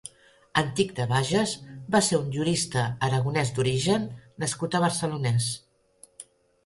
[0.59, 1.51] Antich de Bages
[1.95, 4.09] va ser un jurista aragonès d'origen
[4.45, 5.51] nascut a Barcelonès.